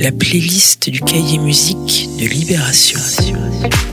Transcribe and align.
la 0.00 0.12
playlist 0.12 0.88
du 0.88 1.02
cahier 1.02 1.36
musique 1.36 2.08
de 2.18 2.24
Libération. 2.24 2.98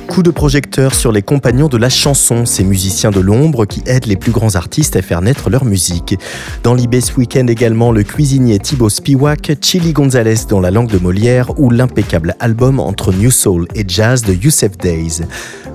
Coup 0.08 0.24
de 0.24 0.32
projecteur 0.32 0.96
sur 0.96 1.12
les 1.12 1.22
compagnons 1.22 1.68
de 1.68 1.76
la 1.76 1.90
chanson, 1.90 2.46
ces 2.46 2.64
musiciens 2.64 3.12
de 3.12 3.20
l'ombre 3.20 3.66
qui 3.66 3.84
aident 3.86 4.06
les 4.06 4.16
plus 4.16 4.32
grands 4.32 4.56
artistes 4.56 4.96
à 4.96 5.02
faire 5.02 5.22
naître 5.22 5.50
leur 5.50 5.66
musique. 5.66 6.18
Dans 6.64 6.74
l'Ibis 6.74 7.12
Weekend 7.18 7.50
également, 7.50 7.92
le 7.92 8.04
cuisinier 8.04 8.58
Thibaut 8.58 8.90
Spiwak, 8.90 9.58
Chili 9.62 9.92
Gonzalez 9.92 10.46
dans 10.48 10.62
la 10.62 10.72
langue 10.72 10.90
de 10.90 10.98
Molière 10.98 11.60
ou 11.60 11.70
l'impeccable 11.70 12.36
album 12.40 12.80
entre 12.80 13.12
New 13.12 13.30
Soul 13.30 13.68
et 13.76 13.84
Jazz 13.86 14.22
de 14.22 14.34
Youssef 14.34 14.78
Days. 14.78 15.24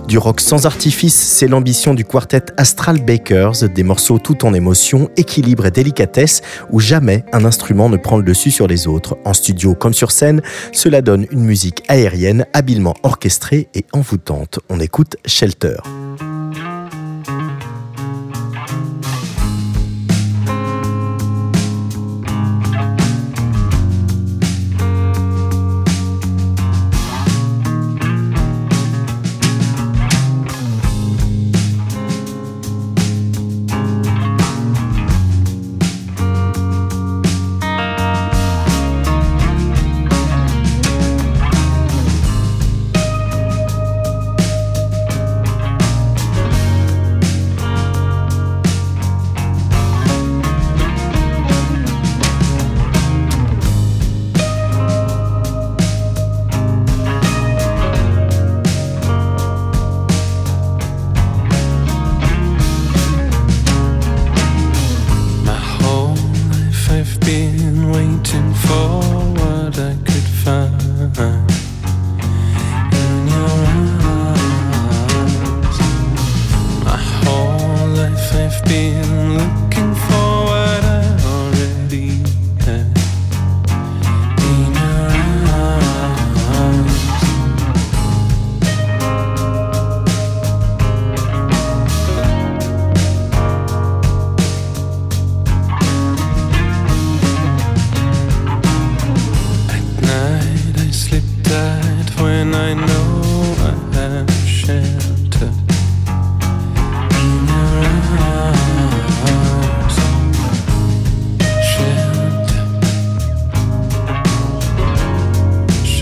Du 0.09 0.19
rock 0.19 0.41
sans 0.41 0.67
artifice, 0.67 1.15
c'est 1.15 1.47
l'ambition 1.47 1.95
du 1.95 2.05
quartet 2.05 2.43
Astral 2.57 3.05
Bakers, 3.05 3.69
des 3.73 3.85
morceaux 3.85 4.19
tout 4.19 4.45
en 4.45 4.53
émotion, 4.53 5.09
équilibre 5.17 5.67
et 5.67 5.71
délicatesse, 5.71 6.43
où 6.71 6.81
jamais 6.81 7.25
un 7.33 7.45
instrument 7.45 7.89
ne 7.89 7.97
prend 7.97 8.17
le 8.17 8.25
dessus 8.25 8.51
sur 8.51 8.67
les 8.67 8.89
autres. 8.89 9.17
En 9.25 9.33
studio 9.33 9.75
comme 9.75 9.95
sur 9.95 10.11
scène, 10.11 10.22
cela 10.73 11.03
donne 11.03 11.27
une 11.31 11.45
musique 11.45 11.83
aérienne, 11.89 12.47
habilement 12.53 12.95
orchestrée 13.03 13.69
et 13.75 13.85
envoûtante. 13.93 14.61
On 14.69 14.81
écoute 14.81 15.17
Shelter. 15.27 15.77
waiting 68.33 68.55
for 68.55 68.92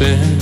ocean 0.00 0.39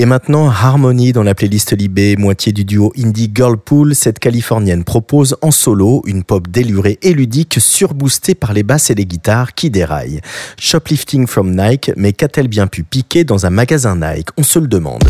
Et 0.00 0.06
maintenant, 0.06 0.48
Harmony 0.48 1.12
dans 1.12 1.24
la 1.24 1.34
playlist 1.34 1.76
Libé, 1.76 2.14
moitié 2.16 2.52
du 2.52 2.64
duo 2.64 2.92
indie 2.96 3.32
Girlpool, 3.34 3.96
cette 3.96 4.20
californienne 4.20 4.84
propose 4.84 5.36
en 5.42 5.50
solo 5.50 6.04
une 6.06 6.22
pop 6.22 6.46
délurée 6.46 7.00
et 7.02 7.12
ludique 7.12 7.56
surboostée 7.58 8.36
par 8.36 8.52
les 8.52 8.62
basses 8.62 8.90
et 8.90 8.94
les 8.94 9.06
guitares 9.06 9.54
qui 9.54 9.70
déraillent. 9.70 10.20
Shoplifting 10.56 11.26
from 11.26 11.50
Nike, 11.52 11.90
mais 11.96 12.12
qu'a-t-elle 12.12 12.46
bien 12.46 12.68
pu 12.68 12.84
piquer 12.84 13.24
dans 13.24 13.44
un 13.44 13.50
magasin 13.50 13.96
Nike? 13.96 14.28
On 14.36 14.44
se 14.44 14.60
le 14.60 14.68
demande. 14.68 15.02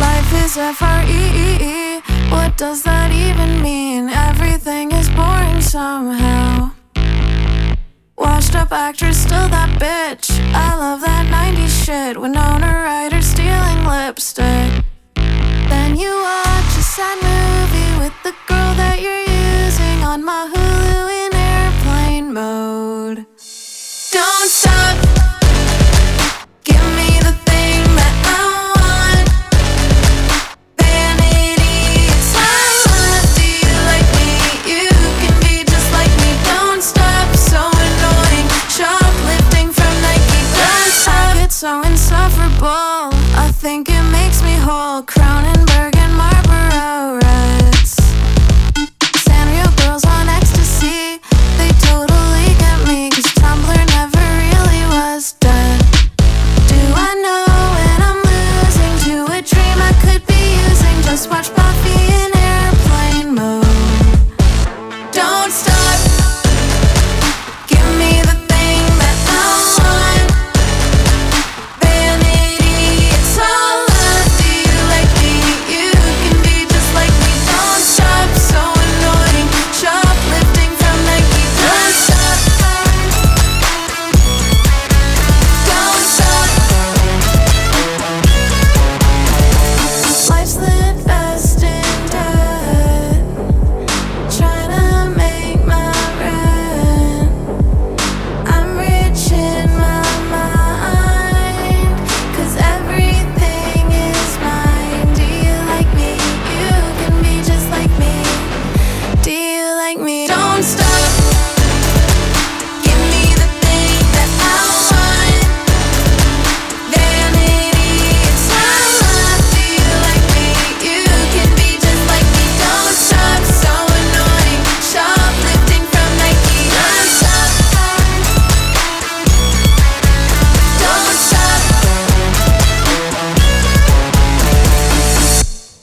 Life 0.00 0.32
is 0.44 0.58
F-R-E-E-E. 0.58 2.00
What 2.32 2.56
does 2.58 2.82
that 2.82 3.12
even 3.12 3.62
mean? 3.62 4.10
Everything 4.28 4.90
is 4.90 5.08
boring 5.10 5.60
somehow. 5.60 6.29
Actress, 8.90 9.22
still 9.22 9.48
that 9.50 9.70
bitch. 9.78 10.28
I 10.52 10.74
love 10.74 11.00
that 11.02 11.24
90s 11.30 11.84
shit. 11.84 12.20
Winona 12.20 12.66
Ryder 12.66 13.22
stealing 13.22 13.86
lipstick. 13.86 14.84
Then 15.70 15.96
you 15.96 16.10
watch 16.10 16.72
a 16.74 16.82
sad 16.82 17.18
movie 17.22 18.02
with 18.02 18.16
the 18.24 18.34
girl 18.48 18.74
that 18.82 19.00
you're 19.00 19.26
using 19.62 20.02
on 20.02 20.24
my 20.24 20.59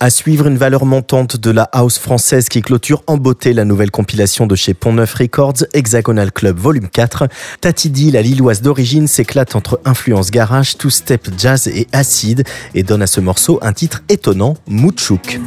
À 0.07 0.09
suivre 0.09 0.47
une 0.47 0.57
valeur 0.57 0.85
montante 0.85 1.35
de 1.35 1.51
la 1.51 1.63
house 1.63 1.99
française 1.99 2.47
qui 2.47 2.61
clôture 2.61 3.03
en 3.07 3.17
beauté 3.17 3.51
la 3.51 3.65
nouvelle 3.65 3.91
compilation 3.91 4.47
de 4.47 4.55
chez 4.55 4.73
Pont 4.73 4.93
Neuf 4.93 5.15
Records, 5.15 5.65
Hexagonal 5.73 6.31
Club 6.31 6.57
Volume 6.57 6.87
4. 6.87 7.27
Tati 7.59 7.89
la 8.11 8.21
lilloise 8.21 8.61
d'origine, 8.61 9.07
s'éclate 9.07 9.57
entre 9.57 9.81
influence 9.83 10.31
garage, 10.31 10.77
two-step, 10.77 11.27
jazz 11.37 11.67
et 11.67 11.89
acide 11.91 12.45
et 12.73 12.83
donne 12.83 13.01
à 13.01 13.07
ce 13.07 13.19
morceau 13.19 13.59
un 13.61 13.73
titre 13.73 14.01
étonnant, 14.07 14.55
Mouchouk. 14.69 15.41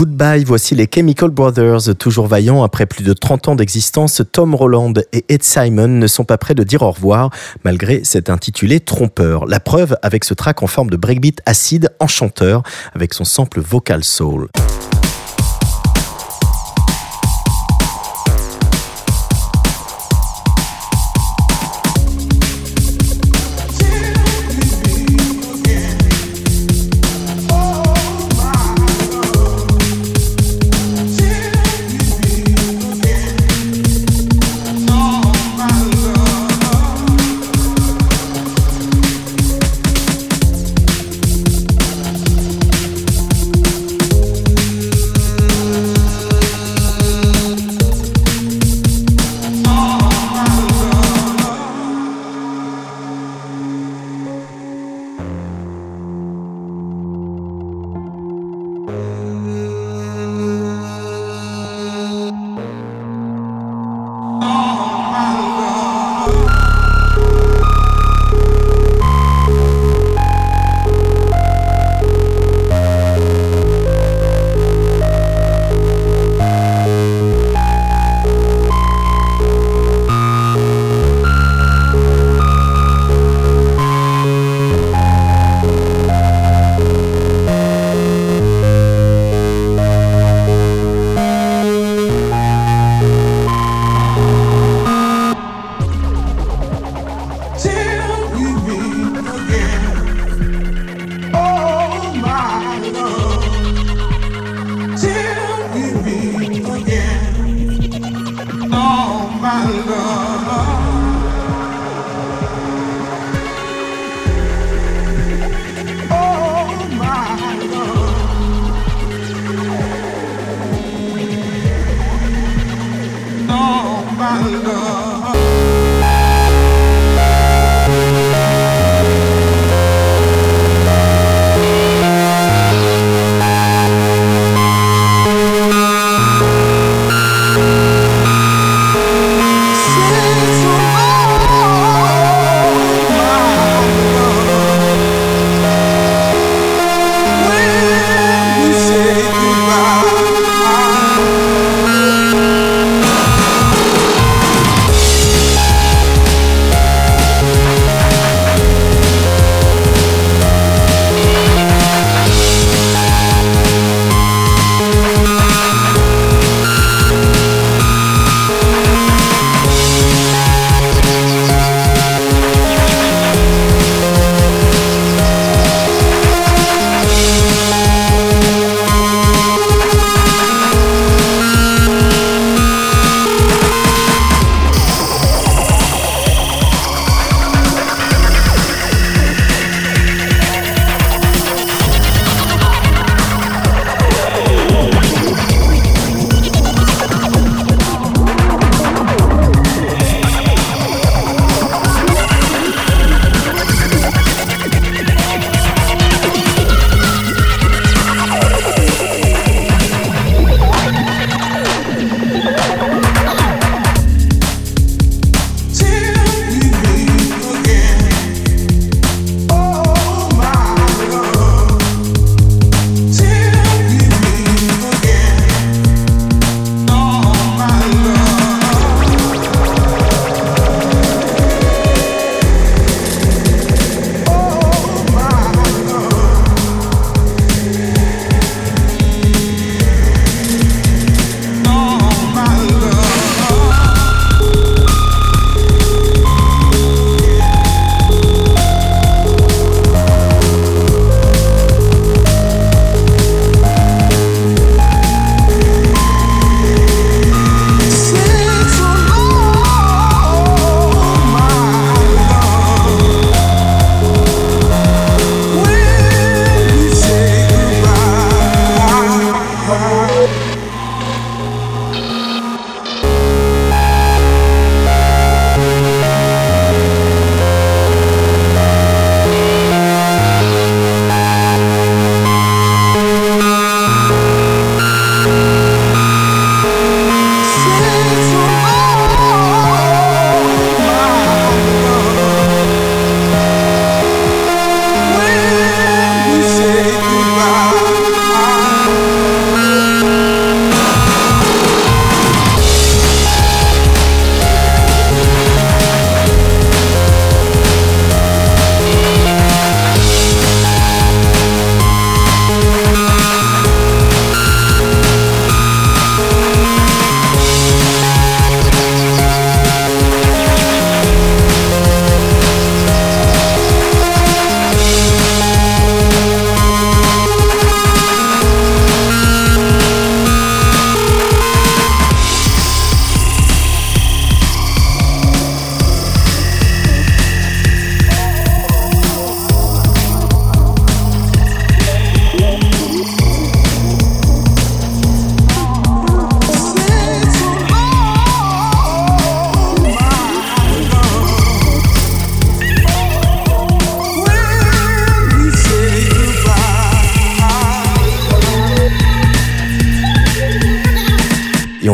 Goodbye, 0.00 0.44
voici 0.44 0.74
les 0.74 0.88
Chemical 0.90 1.28
Brothers, 1.28 1.94
toujours 1.98 2.26
vaillants 2.26 2.62
après 2.62 2.86
plus 2.86 3.04
de 3.04 3.12
30 3.12 3.48
ans 3.48 3.54
d'existence. 3.54 4.22
Tom 4.32 4.54
Roland 4.54 4.94
et 5.12 5.26
Ed 5.28 5.42
Simon 5.42 5.88
ne 5.88 6.06
sont 6.06 6.24
pas 6.24 6.38
prêts 6.38 6.54
de 6.54 6.62
dire 6.62 6.80
au 6.80 6.90
revoir, 6.90 7.28
malgré 7.64 8.02
cet 8.02 8.30
intitulé 8.30 8.80
trompeur. 8.80 9.44
La 9.44 9.60
preuve 9.60 9.98
avec 10.00 10.24
ce 10.24 10.32
track 10.32 10.62
en 10.62 10.66
forme 10.66 10.88
de 10.88 10.96
breakbeat 10.96 11.42
acide 11.44 11.90
enchanteur, 12.00 12.62
avec 12.94 13.12
son 13.12 13.24
sample 13.24 13.60
vocal 13.60 14.02
soul. 14.02 14.48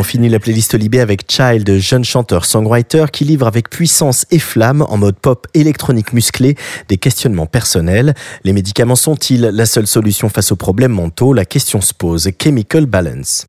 Finit 0.07 0.29
la 0.29 0.39
playlist 0.39 0.73
Libé 0.73 1.01
avec 1.01 1.29
Child, 1.29 1.79
jeune 1.79 2.05
chanteur-songwriter 2.05 3.07
qui 3.11 3.25
livre 3.25 3.45
avec 3.45 3.69
puissance 3.69 4.25
et 4.31 4.39
flamme 4.39 4.85
en 4.87 4.95
mode 4.95 5.17
pop 5.19 5.47
électronique 5.53 6.13
musclé 6.13 6.55
des 6.87 6.95
questionnements 6.95 7.45
personnels. 7.45 8.15
Les 8.45 8.53
médicaments 8.53 8.95
sont-ils 8.95 9.41
la 9.41 9.65
seule 9.65 9.85
solution 9.85 10.29
face 10.29 10.53
aux 10.53 10.55
problèmes 10.55 10.93
mentaux? 10.93 11.33
La 11.33 11.43
question 11.43 11.81
se 11.81 11.93
pose. 11.93 12.29
Chemical 12.41 12.85
Balance. 12.85 13.47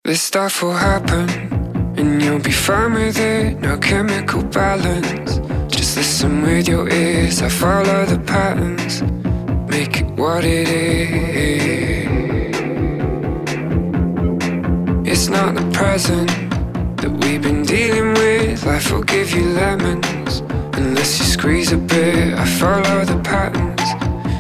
That 17.09 17.25
we've 17.25 17.43
been 17.43 17.63
dealing 17.63 18.15
with. 18.15 18.65
Life 18.65 18.91
will 18.93 19.03
give 19.03 19.33
you 19.33 19.45
lemons 19.51 20.41
unless 20.75 21.19
you 21.19 21.25
squeeze 21.25 21.73
a 21.73 21.77
bit. 21.77 22.35
I 22.35 22.45
follow 22.45 23.05
the 23.05 23.21
patterns 23.23 23.89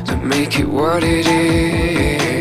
that 0.08 0.22
make 0.24 0.58
it 0.58 0.68
what 0.68 1.02
it 1.02 1.26
is. 1.26 2.37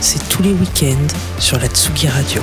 C'est 0.00 0.28
tous 0.28 0.42
les 0.42 0.52
week-ends 0.52 1.14
sur 1.38 1.58
la 1.58 1.66
Tsugi 1.68 2.08
Radio. 2.08 2.42